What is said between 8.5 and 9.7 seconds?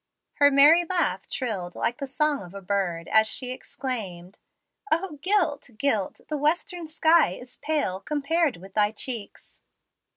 with thy cheeks."